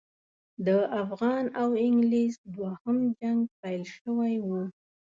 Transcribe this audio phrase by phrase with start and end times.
[0.65, 0.67] د
[1.01, 4.61] افغان او انګلیس دوهم جنګ پیل شوی وو.